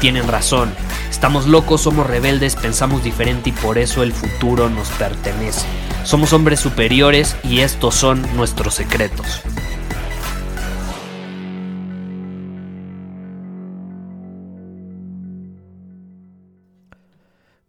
tienen 0.00 0.26
razón. 0.26 0.72
Estamos 1.10 1.46
locos, 1.46 1.82
somos 1.82 2.06
rebeldes, 2.06 2.56
pensamos 2.56 3.04
diferente 3.04 3.50
y 3.50 3.52
por 3.52 3.78
eso 3.78 4.02
el 4.02 4.12
futuro 4.12 4.70
nos 4.70 4.88
pertenece. 4.90 5.66
Somos 6.04 6.32
hombres 6.32 6.58
superiores 6.58 7.36
y 7.44 7.60
estos 7.60 7.94
son 7.94 8.26
nuestros 8.34 8.74
secretos. 8.74 9.42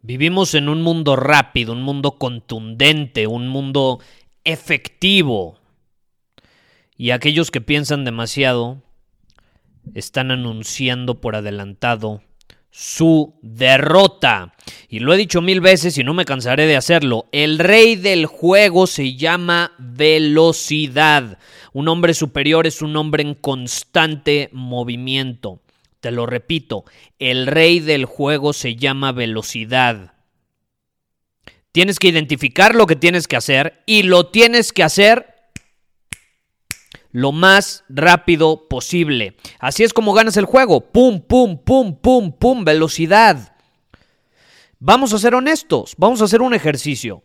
Vivimos 0.00 0.54
en 0.54 0.68
un 0.68 0.82
mundo 0.82 1.14
rápido, 1.14 1.72
un 1.72 1.82
mundo 1.82 2.18
contundente, 2.18 3.26
un 3.26 3.48
mundo 3.48 4.00
efectivo. 4.44 5.58
Y 6.96 7.10
aquellos 7.10 7.50
que 7.50 7.60
piensan 7.60 8.04
demasiado 8.04 8.82
están 9.94 10.30
anunciando 10.30 11.20
por 11.20 11.36
adelantado 11.36 12.22
su 12.72 13.34
derrota. 13.42 14.54
Y 14.88 15.00
lo 15.00 15.12
he 15.12 15.18
dicho 15.18 15.42
mil 15.42 15.60
veces 15.60 15.96
y 15.98 16.04
no 16.04 16.14
me 16.14 16.24
cansaré 16.24 16.66
de 16.66 16.76
hacerlo. 16.76 17.28
El 17.30 17.58
rey 17.58 17.96
del 17.96 18.26
juego 18.26 18.86
se 18.86 19.14
llama 19.14 19.72
velocidad. 19.78 21.38
Un 21.72 21.88
hombre 21.88 22.14
superior 22.14 22.66
es 22.66 22.82
un 22.82 22.96
hombre 22.96 23.22
en 23.22 23.34
constante 23.34 24.48
movimiento. 24.52 25.60
Te 26.00 26.10
lo 26.10 26.26
repito, 26.26 26.84
el 27.20 27.46
rey 27.46 27.78
del 27.78 28.06
juego 28.06 28.52
se 28.52 28.74
llama 28.74 29.12
velocidad. 29.12 30.14
Tienes 31.70 31.98
que 31.98 32.08
identificar 32.08 32.74
lo 32.74 32.86
que 32.86 32.96
tienes 32.96 33.28
que 33.28 33.36
hacer 33.36 33.82
y 33.86 34.02
lo 34.02 34.26
tienes 34.26 34.72
que 34.72 34.82
hacer 34.82 35.31
lo 37.12 37.30
más 37.30 37.84
rápido 37.88 38.68
posible. 38.68 39.36
Así 39.60 39.84
es 39.84 39.92
como 39.92 40.14
ganas 40.14 40.36
el 40.36 40.46
juego. 40.46 40.80
Pum, 40.80 41.20
pum, 41.20 41.58
pum, 41.58 41.94
pum, 41.94 42.32
pum, 42.32 42.64
velocidad. 42.64 43.54
Vamos 44.80 45.12
a 45.12 45.18
ser 45.18 45.34
honestos, 45.34 45.94
vamos 45.96 46.20
a 46.20 46.24
hacer 46.24 46.42
un 46.42 46.54
ejercicio. 46.54 47.22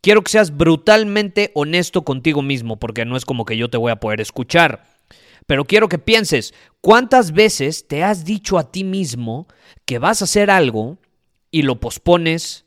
Quiero 0.00 0.22
que 0.22 0.32
seas 0.32 0.56
brutalmente 0.56 1.52
honesto 1.54 2.02
contigo 2.02 2.42
mismo, 2.42 2.80
porque 2.80 3.04
no 3.04 3.16
es 3.16 3.24
como 3.24 3.44
que 3.44 3.56
yo 3.56 3.68
te 3.68 3.76
voy 3.76 3.92
a 3.92 4.00
poder 4.00 4.20
escuchar. 4.20 4.84
Pero 5.46 5.66
quiero 5.66 5.88
que 5.88 5.98
pienses, 5.98 6.54
¿cuántas 6.80 7.32
veces 7.32 7.86
te 7.86 8.02
has 8.02 8.24
dicho 8.24 8.58
a 8.58 8.72
ti 8.72 8.82
mismo 8.82 9.46
que 9.84 9.98
vas 9.98 10.22
a 10.22 10.24
hacer 10.24 10.50
algo 10.50 10.98
y 11.50 11.62
lo 11.62 11.80
pospones 11.80 12.64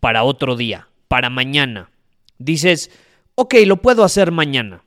para 0.00 0.24
otro 0.24 0.56
día, 0.56 0.88
para 1.08 1.30
mañana? 1.30 1.90
Dices, 2.38 2.90
ok, 3.34 3.54
lo 3.66 3.82
puedo 3.82 4.02
hacer 4.02 4.32
mañana 4.32 4.82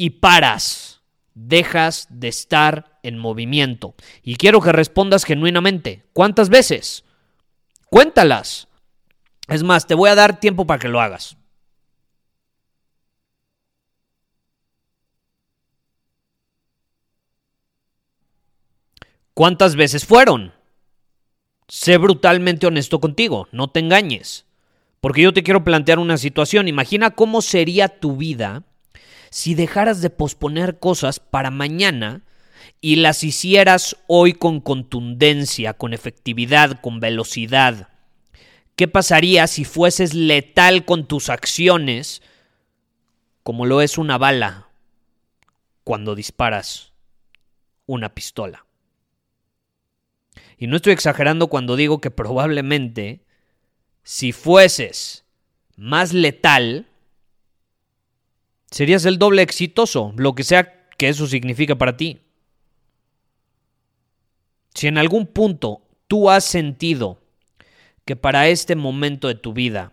y 0.00 0.08
paras. 0.08 1.02
Dejas 1.34 2.06
de 2.08 2.28
estar 2.28 2.98
en 3.02 3.18
movimiento. 3.18 3.94
Y 4.22 4.36
quiero 4.36 4.62
que 4.62 4.72
respondas 4.72 5.24
genuinamente. 5.24 6.06
¿Cuántas 6.14 6.48
veces? 6.48 7.04
Cuéntalas. 7.90 8.68
Es 9.46 9.62
más, 9.62 9.86
te 9.86 9.94
voy 9.94 10.08
a 10.08 10.14
dar 10.14 10.40
tiempo 10.40 10.66
para 10.66 10.78
que 10.78 10.88
lo 10.88 11.02
hagas. 11.02 11.36
¿Cuántas 19.34 19.76
veces 19.76 20.06
fueron? 20.06 20.54
Sé 21.68 21.98
brutalmente 21.98 22.66
honesto 22.66 23.00
contigo, 23.00 23.48
no 23.52 23.68
te 23.68 23.80
engañes. 23.80 24.46
Porque 25.02 25.20
yo 25.20 25.34
te 25.34 25.42
quiero 25.42 25.62
plantear 25.62 25.98
una 25.98 26.16
situación. 26.16 26.68
Imagina 26.68 27.10
cómo 27.10 27.42
sería 27.42 28.00
tu 28.00 28.16
vida 28.16 28.64
si 29.30 29.54
dejaras 29.54 30.02
de 30.02 30.10
posponer 30.10 30.78
cosas 30.78 31.20
para 31.20 31.50
mañana 31.50 32.22
y 32.80 32.96
las 32.96 33.24
hicieras 33.24 33.96
hoy 34.06 34.32
con 34.32 34.60
contundencia, 34.60 35.74
con 35.74 35.94
efectividad, 35.94 36.80
con 36.80 37.00
velocidad? 37.00 37.88
¿Qué 38.76 38.88
pasaría 38.88 39.46
si 39.46 39.64
fueses 39.64 40.14
letal 40.14 40.84
con 40.84 41.06
tus 41.06 41.28
acciones 41.28 42.22
como 43.42 43.66
lo 43.66 43.80
es 43.80 43.98
una 43.98 44.18
bala 44.18 44.68
cuando 45.84 46.14
disparas 46.14 46.92
una 47.86 48.14
pistola? 48.14 48.66
Y 50.56 50.66
no 50.66 50.76
estoy 50.76 50.92
exagerando 50.92 51.46
cuando 51.48 51.76
digo 51.76 52.00
que 52.00 52.10
probablemente 52.10 53.24
si 54.02 54.32
fueses 54.32 55.24
más 55.76 56.12
letal, 56.12 56.89
serías 58.70 59.04
el 59.04 59.18
doble 59.18 59.42
exitoso, 59.42 60.12
lo 60.16 60.34
que 60.34 60.44
sea 60.44 60.86
que 60.96 61.08
eso 61.08 61.26
significa 61.26 61.76
para 61.76 61.96
ti. 61.96 62.20
Si 64.74 64.86
en 64.86 64.98
algún 64.98 65.26
punto 65.26 65.82
tú 66.06 66.30
has 66.30 66.44
sentido 66.44 67.20
que 68.04 68.16
para 68.16 68.48
este 68.48 68.76
momento 68.76 69.28
de 69.28 69.34
tu 69.34 69.52
vida 69.52 69.92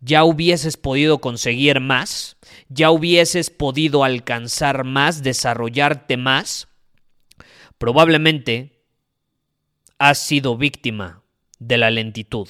ya 0.00 0.24
hubieses 0.24 0.76
podido 0.76 1.20
conseguir 1.20 1.80
más, 1.80 2.36
ya 2.68 2.90
hubieses 2.90 3.50
podido 3.50 4.02
alcanzar 4.02 4.84
más, 4.84 5.22
desarrollarte 5.22 6.16
más, 6.16 6.68
probablemente 7.76 8.84
has 9.98 10.18
sido 10.18 10.56
víctima 10.56 11.22
de 11.58 11.76
la 11.76 11.90
lentitud. 11.90 12.48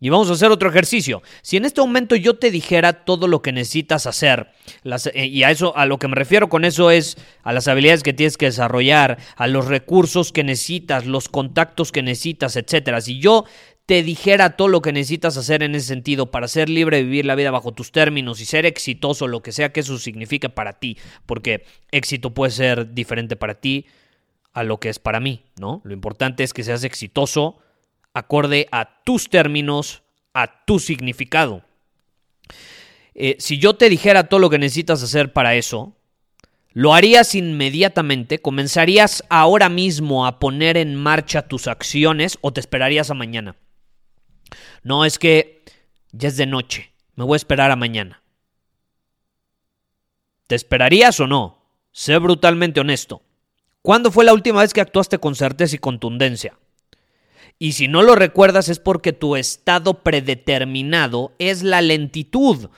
Y 0.00 0.10
vamos 0.10 0.30
a 0.30 0.34
hacer 0.34 0.50
otro 0.50 0.68
ejercicio. 0.68 1.22
Si 1.42 1.56
en 1.56 1.64
este 1.64 1.80
momento 1.80 2.14
yo 2.14 2.34
te 2.34 2.50
dijera 2.50 3.04
todo 3.04 3.26
lo 3.26 3.42
que 3.42 3.52
necesitas 3.52 4.06
hacer, 4.06 4.52
eh, 4.84 5.26
y 5.26 5.42
a 5.42 5.50
eso 5.50 5.76
a 5.76 5.86
lo 5.86 5.98
que 5.98 6.08
me 6.08 6.14
refiero 6.14 6.48
con 6.48 6.64
eso 6.64 6.90
es 6.90 7.16
a 7.42 7.52
las 7.52 7.66
habilidades 7.66 8.02
que 8.02 8.12
tienes 8.12 8.36
que 8.36 8.46
desarrollar, 8.46 9.18
a 9.36 9.46
los 9.48 9.66
recursos 9.66 10.32
que 10.32 10.44
necesitas, 10.44 11.06
los 11.06 11.28
contactos 11.28 11.90
que 11.90 12.02
necesitas, 12.02 12.56
etcétera. 12.56 13.00
Si 13.00 13.18
yo 13.18 13.44
te 13.86 14.02
dijera 14.02 14.56
todo 14.56 14.68
lo 14.68 14.82
que 14.82 14.92
necesitas 14.92 15.36
hacer 15.36 15.62
en 15.62 15.74
ese 15.74 15.86
sentido 15.86 16.30
para 16.30 16.46
ser 16.46 16.68
libre 16.68 17.02
vivir 17.02 17.24
la 17.24 17.34
vida 17.34 17.50
bajo 17.50 17.72
tus 17.72 17.90
términos 17.90 18.38
y 18.40 18.44
ser 18.44 18.66
exitoso, 18.66 19.26
lo 19.26 19.42
que 19.42 19.50
sea 19.50 19.72
que 19.72 19.80
eso 19.80 19.98
signifique 19.98 20.50
para 20.50 20.74
ti, 20.74 20.98
porque 21.24 21.64
éxito 21.90 22.34
puede 22.34 22.52
ser 22.52 22.92
diferente 22.92 23.34
para 23.34 23.54
ti 23.54 23.86
a 24.52 24.62
lo 24.62 24.78
que 24.78 24.90
es 24.90 24.98
para 24.98 25.20
mí, 25.20 25.42
¿no? 25.58 25.80
Lo 25.84 25.94
importante 25.94 26.44
es 26.44 26.52
que 26.52 26.64
seas 26.64 26.84
exitoso 26.84 27.60
acorde 28.14 28.68
a 28.72 29.02
tus 29.04 29.28
términos, 29.28 30.02
a 30.34 30.64
tu 30.64 30.78
significado. 30.78 31.64
Eh, 33.14 33.36
si 33.38 33.58
yo 33.58 33.74
te 33.74 33.88
dijera 33.88 34.28
todo 34.28 34.40
lo 34.40 34.50
que 34.50 34.58
necesitas 34.58 35.02
hacer 35.02 35.32
para 35.32 35.54
eso, 35.54 35.96
lo 36.72 36.94
harías 36.94 37.34
inmediatamente, 37.34 38.40
comenzarías 38.40 39.24
ahora 39.30 39.68
mismo 39.68 40.26
a 40.26 40.38
poner 40.38 40.76
en 40.76 40.94
marcha 40.94 41.48
tus 41.48 41.66
acciones 41.66 42.38
o 42.40 42.52
te 42.52 42.60
esperarías 42.60 43.10
a 43.10 43.14
mañana. 43.14 43.56
No 44.82 45.04
es 45.04 45.18
que 45.18 45.64
ya 46.12 46.28
es 46.28 46.36
de 46.36 46.46
noche, 46.46 46.92
me 47.16 47.24
voy 47.24 47.34
a 47.34 47.36
esperar 47.36 47.70
a 47.70 47.76
mañana. 47.76 48.22
¿Te 50.46 50.54
esperarías 50.54 51.18
o 51.20 51.26
no? 51.26 51.58
Sé 51.90 52.16
brutalmente 52.18 52.80
honesto. 52.80 53.22
¿Cuándo 53.82 54.10
fue 54.10 54.24
la 54.24 54.32
última 54.32 54.60
vez 54.60 54.72
que 54.72 54.80
actuaste 54.80 55.18
con 55.18 55.34
certeza 55.34 55.76
y 55.76 55.78
contundencia? 55.78 56.57
Y 57.58 57.72
si 57.72 57.88
no 57.88 58.02
lo 58.02 58.14
recuerdas 58.14 58.68
es 58.68 58.78
porque 58.78 59.12
tu 59.12 59.36
estado 59.36 60.02
predeterminado 60.02 61.32
es 61.38 61.62
la 61.62 61.80
lentitud. 61.80 62.70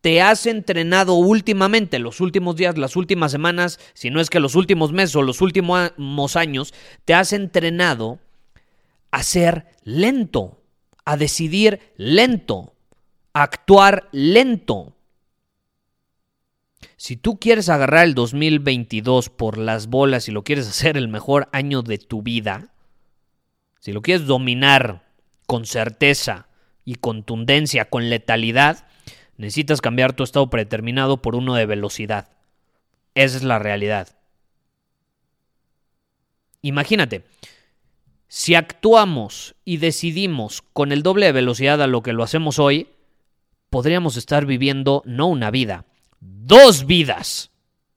Te 0.00 0.20
has 0.20 0.44
entrenado 0.44 1.14
últimamente, 1.14 1.98
los 1.98 2.20
últimos 2.20 2.56
días, 2.56 2.76
las 2.76 2.94
últimas 2.94 3.32
semanas, 3.32 3.80
si 3.94 4.10
no 4.10 4.20
es 4.20 4.28
que 4.28 4.38
los 4.38 4.54
últimos 4.54 4.92
meses 4.92 5.16
o 5.16 5.22
los 5.22 5.40
últimos 5.40 6.36
años, 6.36 6.74
te 7.06 7.14
has 7.14 7.32
entrenado 7.32 8.20
a 9.10 9.22
ser 9.22 9.66
lento, 9.82 10.60
a 11.06 11.16
decidir 11.16 11.80
lento, 11.96 12.74
a 13.32 13.44
actuar 13.44 14.08
lento. 14.12 14.94
Si 16.98 17.16
tú 17.16 17.38
quieres 17.38 17.68
agarrar 17.68 18.04
el 18.04 18.14
2022 18.14 19.30
por 19.30 19.56
las 19.56 19.86
bolas 19.86 20.28
y 20.28 20.32
lo 20.32 20.44
quieres 20.44 20.68
hacer 20.68 20.98
el 20.98 21.08
mejor 21.08 21.48
año 21.52 21.80
de 21.82 21.98
tu 21.98 22.22
vida, 22.22 22.73
si 23.84 23.92
lo 23.92 24.00
quieres 24.00 24.26
dominar 24.26 25.02
con 25.46 25.66
certeza 25.66 26.46
y 26.86 26.94
contundencia, 26.94 27.90
con 27.90 28.08
letalidad, 28.08 28.86
necesitas 29.36 29.82
cambiar 29.82 30.14
tu 30.14 30.22
estado 30.24 30.48
predeterminado 30.48 31.18
por 31.20 31.34
uno 31.34 31.54
de 31.54 31.66
velocidad. 31.66 32.30
Esa 33.14 33.36
es 33.36 33.42
la 33.42 33.58
realidad. 33.58 34.08
Imagínate, 36.62 37.26
si 38.26 38.54
actuamos 38.54 39.54
y 39.66 39.76
decidimos 39.76 40.62
con 40.62 40.90
el 40.90 41.02
doble 41.02 41.26
de 41.26 41.32
velocidad 41.32 41.82
a 41.82 41.86
lo 41.86 42.02
que 42.02 42.14
lo 42.14 42.22
hacemos 42.22 42.58
hoy, 42.58 42.88
podríamos 43.68 44.16
estar 44.16 44.46
viviendo 44.46 45.02
no 45.04 45.26
una 45.26 45.50
vida, 45.50 45.84
dos 46.20 46.86
vidas, 46.86 47.50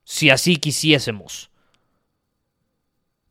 si 0.03 0.31
así 0.31 0.57
quisiésemos. 0.57 1.49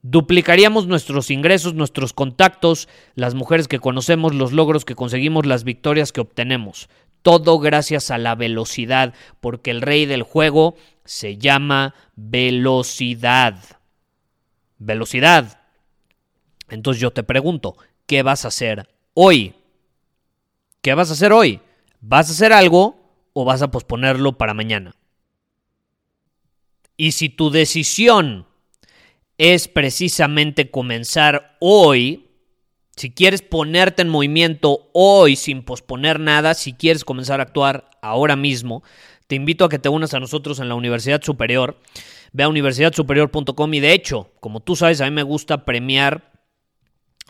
Duplicaríamos 0.08 0.86
nuestros 0.86 1.32
ingresos, 1.32 1.74
nuestros 1.74 2.12
contactos, 2.12 2.88
las 3.16 3.34
mujeres 3.34 3.66
que 3.66 3.80
conocemos, 3.80 4.36
los 4.36 4.52
logros 4.52 4.84
que 4.84 4.94
conseguimos, 4.94 5.46
las 5.46 5.64
victorias 5.64 6.12
que 6.12 6.20
obtenemos. 6.20 6.88
Todo 7.22 7.58
gracias 7.58 8.12
a 8.12 8.18
la 8.18 8.36
velocidad, 8.36 9.14
porque 9.40 9.72
el 9.72 9.82
rey 9.82 10.06
del 10.06 10.22
juego 10.22 10.76
se 11.04 11.38
llama 11.38 11.92
velocidad. 12.14 13.60
Velocidad. 14.78 15.58
Entonces 16.68 17.00
yo 17.00 17.10
te 17.10 17.24
pregunto, 17.24 17.76
¿qué 18.06 18.22
vas 18.22 18.44
a 18.44 18.48
hacer 18.48 18.88
hoy? 19.12 19.56
¿Qué 20.82 20.94
vas 20.94 21.10
a 21.10 21.14
hacer 21.14 21.32
hoy? 21.32 21.60
¿Vas 22.00 22.28
a 22.28 22.32
hacer 22.32 22.52
algo 22.52 22.96
o 23.32 23.44
vas 23.44 23.60
a 23.60 23.72
posponerlo 23.72 24.38
para 24.38 24.54
mañana? 24.54 24.94
Y 26.96 27.10
si 27.10 27.28
tu 27.28 27.50
decisión 27.50 28.46
es 29.38 29.68
precisamente 29.68 30.70
comenzar 30.70 31.56
hoy, 31.60 32.28
si 32.96 33.10
quieres 33.10 33.42
ponerte 33.42 34.02
en 34.02 34.08
movimiento 34.08 34.88
hoy 34.94 35.36
sin 35.36 35.62
posponer 35.62 36.18
nada, 36.18 36.54
si 36.54 36.72
quieres 36.72 37.04
comenzar 37.04 37.40
a 37.40 37.44
actuar 37.44 37.90
ahora 38.00 38.36
mismo, 38.36 38.82
te 39.26 39.34
invito 39.34 39.64
a 39.64 39.68
que 39.68 39.78
te 39.78 39.88
unas 39.88 40.14
a 40.14 40.20
nosotros 40.20 40.60
en 40.60 40.68
la 40.68 40.74
Universidad 40.76 41.22
Superior. 41.22 41.78
Ve 42.32 42.44
a 42.44 42.48
universidadsuperior.com 42.48 43.74
y 43.74 43.80
de 43.80 43.92
hecho, 43.92 44.30
como 44.40 44.60
tú 44.60 44.76
sabes, 44.76 45.00
a 45.00 45.04
mí 45.04 45.10
me 45.10 45.22
gusta 45.22 45.64
premiar 45.64 46.35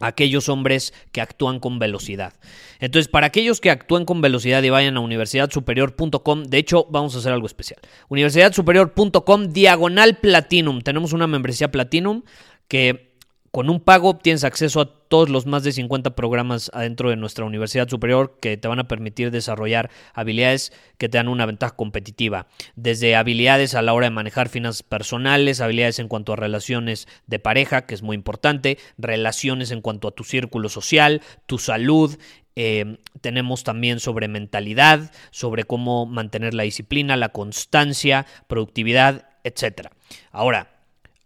aquellos 0.00 0.48
hombres 0.48 0.92
que 1.12 1.20
actúan 1.20 1.60
con 1.60 1.78
velocidad. 1.78 2.34
Entonces, 2.80 3.08
para 3.08 3.28
aquellos 3.28 3.60
que 3.60 3.70
actúan 3.70 4.04
con 4.04 4.20
velocidad 4.20 4.62
y 4.62 4.70
vayan 4.70 4.96
a 4.96 5.00
universidadsuperior.com, 5.00 6.44
de 6.44 6.58
hecho, 6.58 6.86
vamos 6.90 7.14
a 7.14 7.18
hacer 7.18 7.32
algo 7.32 7.46
especial. 7.46 7.80
Universidadsuperior.com, 8.08 9.52
diagonal 9.52 10.18
platinum. 10.18 10.80
Tenemos 10.80 11.12
una 11.12 11.26
membresía 11.26 11.70
platinum 11.70 12.22
que 12.68 13.15
con 13.50 13.70
un 13.70 13.80
pago 13.80 14.16
tienes 14.16 14.44
acceso 14.44 14.80
a 14.80 14.86
todos 15.08 15.28
los 15.28 15.46
más 15.46 15.62
de 15.62 15.72
50 15.72 16.16
programas 16.16 16.70
adentro 16.74 17.10
de 17.10 17.16
nuestra 17.16 17.44
universidad 17.44 17.88
superior 17.88 18.38
que 18.40 18.56
te 18.56 18.68
van 18.68 18.78
a 18.78 18.88
permitir 18.88 19.30
desarrollar 19.30 19.90
habilidades 20.14 20.72
que 20.98 21.08
te 21.08 21.18
dan 21.18 21.28
una 21.28 21.46
ventaja 21.46 21.76
competitiva. 21.76 22.48
Desde 22.74 23.16
habilidades 23.16 23.74
a 23.74 23.82
la 23.82 23.94
hora 23.94 24.06
de 24.06 24.10
manejar 24.10 24.48
finanzas 24.48 24.82
personales, 24.82 25.60
habilidades 25.60 25.98
en 25.98 26.08
cuanto 26.08 26.32
a 26.32 26.36
relaciones 26.36 27.08
de 27.26 27.38
pareja, 27.38 27.86
que 27.86 27.94
es 27.94 28.02
muy 28.02 28.14
importante, 28.14 28.78
relaciones 28.98 29.70
en 29.70 29.80
cuanto 29.80 30.08
a 30.08 30.12
tu 30.12 30.24
círculo 30.24 30.68
social, 30.68 31.22
tu 31.46 31.58
salud, 31.58 32.18
eh, 32.56 32.96
tenemos 33.20 33.64
también 33.64 34.00
sobre 34.00 34.28
mentalidad, 34.28 35.12
sobre 35.30 35.64
cómo 35.64 36.06
mantener 36.06 36.54
la 36.54 36.62
disciplina, 36.62 37.16
la 37.16 37.28
constancia, 37.28 38.26
productividad, 38.48 39.28
etc. 39.44 39.88
Ahora, 40.32 40.75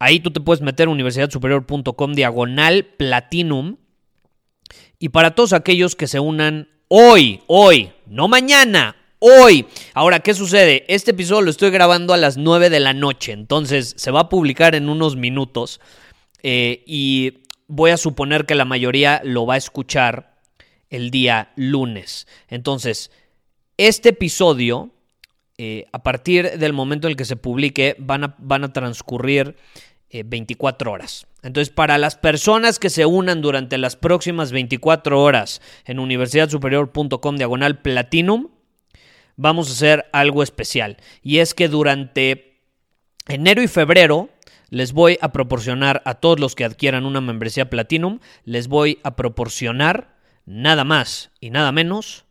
Ahí 0.00 0.18
tú 0.18 0.30
te 0.30 0.40
puedes 0.40 0.62
meter 0.62 0.88
universidadsuperior.com 0.88 2.14
diagonal 2.14 2.86
platinum. 2.96 3.76
Y 4.98 5.10
para 5.10 5.34
todos 5.34 5.52
aquellos 5.52 5.94
que 5.94 6.06
se 6.06 6.18
unan 6.18 6.68
hoy, 6.88 7.42
hoy, 7.46 7.92
no 8.06 8.26
mañana, 8.26 8.96
hoy. 9.18 9.66
Ahora, 9.92 10.20
¿qué 10.20 10.32
sucede? 10.32 10.86
Este 10.88 11.10
episodio 11.10 11.42
lo 11.42 11.50
estoy 11.50 11.70
grabando 11.70 12.14
a 12.14 12.16
las 12.16 12.38
9 12.38 12.70
de 12.70 12.80
la 12.80 12.94
noche, 12.94 13.32
entonces 13.32 13.94
se 13.96 14.10
va 14.10 14.20
a 14.20 14.28
publicar 14.30 14.74
en 14.74 14.88
unos 14.88 15.16
minutos. 15.16 15.80
Eh, 16.42 16.82
y 16.86 17.44
voy 17.68 17.90
a 17.90 17.98
suponer 17.98 18.46
que 18.46 18.54
la 18.54 18.64
mayoría 18.64 19.20
lo 19.22 19.44
va 19.44 19.54
a 19.54 19.58
escuchar 19.58 20.38
el 20.88 21.10
día 21.10 21.52
lunes. 21.56 22.26
Entonces, 22.48 23.10
este 23.76 24.08
episodio, 24.08 24.90
eh, 25.58 25.84
a 25.92 26.02
partir 26.02 26.58
del 26.58 26.72
momento 26.72 27.06
en 27.06 27.12
el 27.12 27.16
que 27.16 27.26
se 27.26 27.36
publique, 27.36 27.96
van 27.98 28.24
a, 28.24 28.34
van 28.38 28.64
a 28.64 28.72
transcurrir 28.72 29.56
24 30.12 30.90
eh, 30.90 30.94
horas. 30.94 31.26
Entonces, 31.42 31.72
para 31.72 31.98
las 31.98 32.16
personas 32.16 32.78
que 32.78 32.90
se 32.90 33.06
unan 33.06 33.40
durante 33.40 33.78
las 33.78 33.96
próximas 33.96 34.52
24 34.52 35.20
horas 35.22 35.62
en 35.84 35.98
universidadsuperior.com 35.98 37.36
diagonal 37.36 37.80
platinum, 37.80 38.48
vamos 39.36 39.68
a 39.68 39.72
hacer 39.72 40.06
algo 40.12 40.42
especial. 40.42 40.98
Y 41.22 41.38
es 41.38 41.54
que 41.54 41.68
durante 41.68 42.60
enero 43.26 43.62
y 43.62 43.68
febrero 43.68 44.28
les 44.68 44.92
voy 44.92 45.18
a 45.20 45.32
proporcionar 45.32 46.02
a 46.04 46.14
todos 46.14 46.38
los 46.38 46.54
que 46.54 46.64
adquieran 46.64 47.04
una 47.04 47.20
membresía 47.20 47.70
platinum, 47.70 48.20
les 48.44 48.68
voy 48.68 49.00
a 49.02 49.16
proporcionar 49.16 50.16
nada 50.46 50.84
más 50.84 51.30
y 51.40 51.50
nada 51.50 51.72
menos 51.72 52.24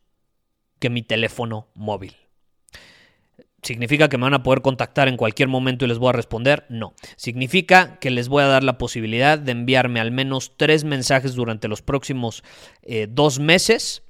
que 0.80 0.90
mi 0.90 1.02
teléfono 1.02 1.68
móvil. 1.74 2.16
¿Significa 3.70 4.10
que 4.10 4.18
me 4.18 4.24
van 4.24 4.34
a 4.34 4.42
poder 4.42 4.64
contactar 4.64 5.08
en 5.10 5.16
cualquier 5.16 5.48
momento 5.48 5.86
y 5.86 5.90
les 5.90 6.00
voy 6.00 6.10
a 6.10 6.14
responder? 6.14 6.66
No. 6.70 6.96
Significa 7.18 8.00
que 8.00 8.10
les 8.10 8.28
voy 8.28 8.42
a 8.42 8.48
dar 8.48 8.64
la 8.64 8.80
posibilidad 8.80 9.38
de 9.38 9.52
enviarme 9.52 10.00
al 10.00 10.10
menos 10.10 10.54
tres 10.58 10.86
mensajes 10.86 11.36
durante 11.36 11.68
los 11.68 11.84
próximos 11.84 12.44
eh, 12.82 13.06
dos 13.08 13.38
meses 13.38 14.02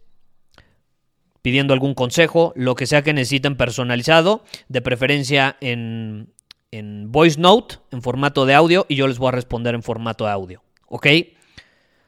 pidiendo 1.41 1.73
algún 1.73 1.93
consejo, 1.93 2.53
lo 2.55 2.73
que 2.75 2.85
sea 2.85 3.01
que 3.01 3.11
necesiten 3.11 3.57
personalizado, 3.57 4.45
de 4.69 4.81
preferencia 4.81 5.57
en, 5.59 6.31
en 6.71 7.11
voice 7.11 7.37
note, 7.37 7.79
en 7.91 8.01
formato 8.01 8.45
de 8.45 8.53
audio, 8.53 8.85
y 8.87 8.95
yo 8.95 9.09
les 9.09 9.17
voy 9.17 9.27
a 9.27 9.31
responder 9.31 9.75
en 9.75 9.83
formato 9.83 10.23
de 10.23 10.31
audio. 10.31 10.63
¿Ok? 10.87 11.07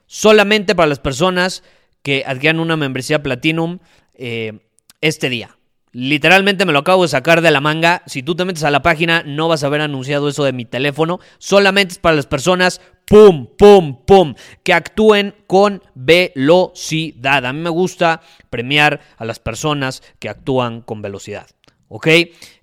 Solamente 0.05 0.73
para 0.73 0.87
las 0.87 0.99
personas 0.99 1.63
que 2.01 2.23
adquieran 2.25 2.61
una 2.61 2.77
membresía 2.77 3.21
Platinum 3.21 3.79
eh, 4.13 4.61
este 5.01 5.27
día. 5.27 5.57
Literalmente 5.93 6.65
me 6.65 6.71
lo 6.71 6.79
acabo 6.79 7.03
de 7.03 7.09
sacar 7.09 7.41
de 7.41 7.51
la 7.51 7.59
manga. 7.59 8.03
Si 8.05 8.23
tú 8.23 8.35
te 8.35 8.45
metes 8.45 8.63
a 8.63 8.71
la 8.71 8.81
página, 8.81 9.23
no 9.23 9.49
vas 9.49 9.63
a 9.63 9.67
haber 9.67 9.81
anunciado 9.81 10.29
eso 10.29 10.45
de 10.45 10.53
mi 10.53 10.63
teléfono. 10.63 11.19
Solamente 11.37 11.93
es 11.93 11.99
para 11.99 12.15
las 12.15 12.27
personas, 12.27 12.79
pum, 13.05 13.47
pum, 13.57 13.97
pum, 14.05 14.35
que 14.63 14.73
actúen 14.73 15.35
con 15.47 15.83
velocidad. 15.93 17.45
A 17.45 17.51
mí 17.51 17.59
me 17.59 17.69
gusta 17.69 18.21
premiar 18.49 19.01
a 19.17 19.25
las 19.25 19.39
personas 19.39 20.01
que 20.19 20.29
actúan 20.29 20.81
con 20.81 21.01
velocidad. 21.01 21.47
¿Ok? 21.89 22.07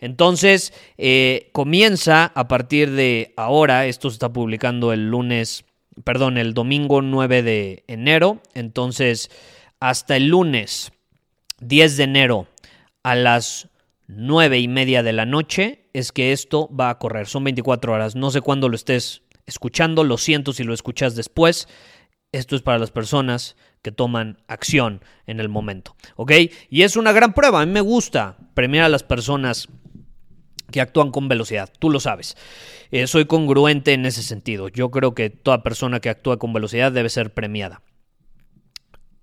Entonces, 0.01 0.73
eh, 0.97 1.51
comienza 1.53 2.33
a 2.35 2.49
partir 2.49 2.93
de 2.93 3.35
ahora. 3.37 3.85
Esto 3.85 4.09
se 4.09 4.15
está 4.15 4.33
publicando 4.33 4.95
el 4.95 5.11
lunes, 5.11 5.67
perdón, 6.03 6.39
el 6.39 6.55
domingo 6.55 7.03
9 7.03 7.43
de 7.43 7.85
enero. 7.89 8.41
Entonces, 8.55 9.31
hasta 9.81 10.17
el 10.17 10.29
lunes 10.29 10.93
10 11.61 11.99
de 11.99 12.05
enero 12.05 12.47
a 13.03 13.15
las 13.15 13.69
nueve 14.09 14.59
y 14.59 14.69
media 14.69 15.03
de 15.03 15.13
la 15.13 15.27
noche 15.27 15.89
es 15.93 16.13
que 16.13 16.33
esto 16.33 16.69
va 16.75 16.91
a 16.91 16.99
correr. 16.99 17.27
Son 17.27 17.45
24 17.45 17.93
horas. 17.93 18.17
No 18.17 18.31
sé 18.31 18.41
cuándo 18.41 18.69
lo 18.69 18.75
estés 18.75 19.23
escuchando. 19.47 20.03
Lo 20.03 20.19
siento 20.19 20.53
si 20.53 20.65
lo 20.65 20.75
escuchas 20.75 21.15
después. 21.15 21.69
Esto 22.33 22.57
es 22.57 22.63
para 22.63 22.79
las 22.79 22.91
personas 22.91 23.57
que 23.83 23.93
toman 23.93 24.43
acción 24.49 25.03
en 25.27 25.41
el 25.41 25.49
momento. 25.49 25.97
¿Ok? 26.17 26.33
Y 26.69 26.83
es 26.83 26.97
una 26.97 27.13
gran 27.13 27.33
prueba. 27.33 27.61
A 27.61 27.67
mí 27.67 27.73
me 27.73 27.81
gusta 27.81 28.37
premiar 28.55 28.85
a 28.85 28.89
las 28.89 29.03
personas 29.03 29.69
que 30.71 30.81
actúan 30.81 31.11
con 31.11 31.29
velocidad. 31.29 31.71
Tú 31.79 31.89
lo 31.89 32.01
sabes. 32.01 32.37
Eh, 32.91 33.07
soy 33.07 33.27
congruente 33.27 33.93
en 33.93 34.05
ese 34.05 34.23
sentido. 34.23 34.69
Yo 34.69 34.91
creo 34.91 35.15
que 35.15 35.31
toda 35.31 35.63
persona 35.63 36.01
que 36.01 36.11
actúa 36.11 36.39
con 36.39 36.53
velocidad 36.53 36.93
debe 36.93 37.09
ser 37.09 37.33
premiada. 37.33 37.83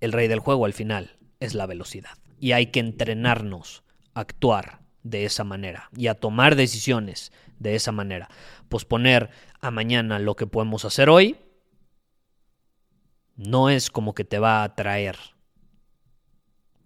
El 0.00 0.12
rey 0.12 0.28
del 0.28 0.40
juego 0.40 0.66
al 0.66 0.72
final 0.72 1.16
es 1.38 1.54
la 1.54 1.66
velocidad 1.66 2.18
y 2.38 2.52
hay 2.52 2.66
que 2.66 2.80
entrenarnos 2.80 3.82
a 4.14 4.20
actuar 4.20 4.80
de 5.02 5.24
esa 5.24 5.44
manera 5.44 5.90
y 5.96 6.08
a 6.08 6.14
tomar 6.14 6.56
decisiones 6.56 7.32
de 7.58 7.74
esa 7.74 7.92
manera. 7.92 8.28
Posponer 8.68 9.30
a 9.60 9.70
mañana 9.70 10.18
lo 10.18 10.36
que 10.36 10.46
podemos 10.46 10.84
hacer 10.84 11.08
hoy 11.08 11.36
no 13.36 13.70
es 13.70 13.90
como 13.90 14.14
que 14.14 14.24
te 14.24 14.38
va 14.38 14.62
a 14.62 14.74
traer 14.74 15.16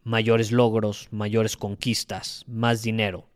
mayores 0.02 0.50
logros, 0.50 1.08
mayores 1.10 1.56
conquistas, 1.56 2.44
más 2.46 2.82
dinero. 2.82 3.28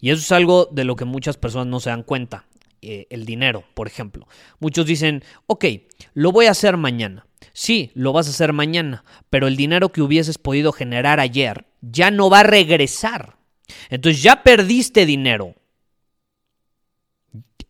Y 0.00 0.10
eso 0.10 0.20
es 0.20 0.32
algo 0.32 0.66
de 0.66 0.84
lo 0.84 0.96
que 0.96 1.04
muchas 1.04 1.36
personas 1.36 1.66
no 1.66 1.80
se 1.80 1.90
dan 1.90 2.02
cuenta. 2.02 2.46
Eh, 2.84 3.06
el 3.10 3.24
dinero, 3.24 3.62
por 3.74 3.86
ejemplo. 3.86 4.26
Muchos 4.58 4.86
dicen, 4.86 5.22
ok, 5.46 5.66
lo 6.14 6.32
voy 6.32 6.46
a 6.46 6.50
hacer 6.50 6.76
mañana. 6.76 7.28
Sí, 7.52 7.92
lo 7.94 8.12
vas 8.12 8.26
a 8.26 8.30
hacer 8.30 8.52
mañana, 8.52 9.04
pero 9.30 9.46
el 9.46 9.56
dinero 9.56 9.92
que 9.92 10.02
hubieses 10.02 10.36
podido 10.36 10.72
generar 10.72 11.20
ayer 11.20 11.66
ya 11.80 12.10
no 12.10 12.28
va 12.28 12.40
a 12.40 12.42
regresar. 12.42 13.36
Entonces 13.88 14.20
ya 14.20 14.42
perdiste 14.42 15.06
dinero. 15.06 15.54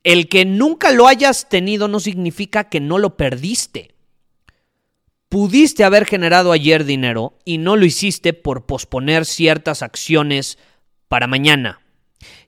El 0.03 0.31
que 0.31 0.47
nunca 0.47 0.93
lo 0.93 1.07
hayas 1.07 1.51
tenido 1.51 1.89
no 1.89 2.01
significa 2.01 2.71
que 2.71 2.81
no 2.81 2.97
lo 2.97 3.19
perdiste. 3.19 3.95
Pudiste 5.29 5.85
haber 5.85 6.07
generado 6.07 6.53
ayer 6.53 6.85
dinero 6.87 7.39
y 7.45 7.59
no 7.59 7.77
lo 7.77 7.85
hiciste 7.85 8.33
por 8.33 8.65
posponer 8.65 9.27
ciertas 9.27 9.83
acciones 9.83 10.57
para 11.09 11.27
mañana. 11.27 11.82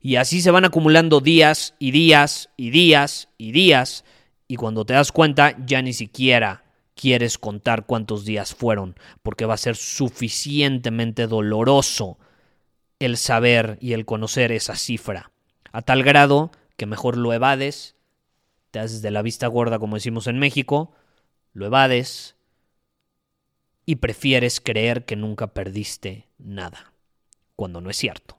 Y 0.01 0.17
así 0.17 0.41
se 0.41 0.51
van 0.51 0.65
acumulando 0.65 1.21
días 1.21 1.75
y 1.79 1.91
días 1.91 2.51
y 2.57 2.71
días 2.71 3.29
y 3.39 3.53
días. 3.53 4.05
Y 4.49 4.57
cuando 4.57 4.85
te 4.85 4.95
das 4.95 5.13
cuenta 5.13 5.57
ya 5.65 5.83
ni 5.83 5.93
siquiera 5.93 6.65
quieres 6.95 7.39
contar 7.39 7.87
cuántos 7.87 8.25
días 8.25 8.55
fueron, 8.55 8.97
porque 9.23 9.47
va 9.47 9.55
a 9.55 9.59
ser 9.59 9.77
suficientemente 9.77 11.27
doloroso 11.27 12.19
el 12.99 13.17
saber 13.17 13.79
y 13.81 13.93
el 13.93 14.05
conocer 14.05 14.53
esa 14.53 14.77
cifra, 14.77 15.31
a 15.73 15.83
tal 15.83 16.03
grado 16.03 16.53
que 16.77 16.87
mejor 16.87 17.17
lo 17.17 17.33
evades, 17.33 17.97
te 18.71 18.79
haces 18.79 19.03
de 19.03 19.11
la 19.11 19.23
vista 19.23 19.47
gorda 19.47 19.79
como 19.79 19.97
decimos 19.97 20.27
en 20.27 20.39
México, 20.39 20.93
lo 21.53 21.67
evades 21.67 22.37
y 23.87 23.97
prefieres 23.97 24.61
creer 24.61 25.05
que 25.05 25.17
nunca 25.17 25.49
perdiste 25.49 26.29
nada, 26.39 26.93
cuando 27.57 27.81
no 27.81 27.91
es 27.91 27.97
cierto, 27.97 28.39